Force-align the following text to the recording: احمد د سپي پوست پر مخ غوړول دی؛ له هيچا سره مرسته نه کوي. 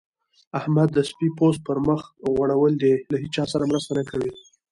احمد 0.59 0.89
د 0.93 0.99
سپي 1.09 1.29
پوست 1.37 1.59
پر 1.67 1.77
مخ 1.87 2.01
غوړول 2.33 2.73
دی؛ 2.81 2.93
له 3.11 3.17
هيچا 3.23 3.43
سره 3.53 3.69
مرسته 3.71 3.91
نه 3.99 4.03
کوي. 4.09 4.31